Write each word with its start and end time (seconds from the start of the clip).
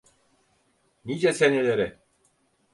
Nice 1.05 1.31
senelere. 1.33 1.99